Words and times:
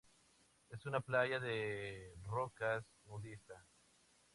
Es 0.71 0.83
una 0.87 0.99
playa 0.99 1.39
de 1.39 2.15
rocas 2.25 2.83
nudista. 3.05 3.63